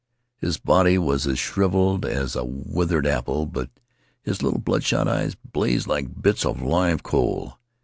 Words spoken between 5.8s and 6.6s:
like bits of